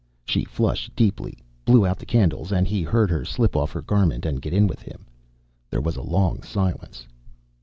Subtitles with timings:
[0.25, 4.25] She flushed deeply, blew out the candles, and he heard her slip off her garment
[4.25, 5.05] and get in with him.
[5.69, 7.05] There was a long silence.